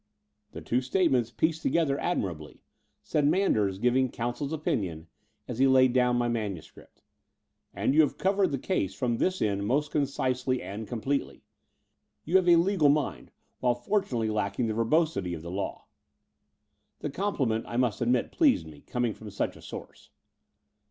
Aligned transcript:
"The 0.53 0.61
two 0.61 0.81
statements 0.81 1.29
piece 1.29 1.59
together 1.61 1.99
admirably," 1.99 2.63
said 3.03 3.23
Manders, 3.27 3.77
giving 3.77 4.09
counsel's 4.09 4.51
opinion, 4.51 5.05
as 5.47 5.59
he 5.59 5.67
laid 5.67 5.93
down 5.93 6.15
my 6.17 6.27
manuscript: 6.27 7.03
"and 7.71 7.93
you 7.93 8.01
have 8.01 8.17
covered 8.17 8.47
the 8.51 8.57
case 8.57 8.95
from 8.95 9.17
this 9.17 9.43
end 9.43 9.67
most 9.67 9.91
concisely 9.91 10.59
and 10.59 10.87
completely. 10.87 11.43
You 12.25 12.37
have 12.37 12.49
a 12.49 12.55
legal 12.55 12.89
mind, 12.89 13.29
while 13.59 13.75
fortunately 13.75 14.31
lacking 14.31 14.65
the 14.65 14.73
verbosity 14.73 15.35
of 15.35 15.43
the 15.43 15.51
law." 15.51 15.85
The 17.01 17.11
compliment 17.11 17.65
I 17.67 17.77
must 17.77 18.01
admit 18.01 18.31
pleased 18.31 18.65
me, 18.65 18.81
com 18.81 19.05
ing 19.05 19.13
from 19.13 19.29
such 19.29 19.55
a 19.55 19.59
soturce. 19.59 20.09